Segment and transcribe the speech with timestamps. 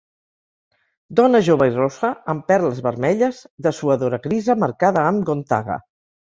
[1.19, 5.81] Dona jove i rossa amb perles vermelles, dessuadora grisa marcada amb GONTAGA.